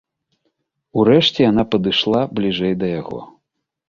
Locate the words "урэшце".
1.01-1.39